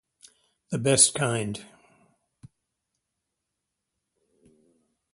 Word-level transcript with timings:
The 0.71 0.79
best 0.79 1.13
kind. 1.13 1.63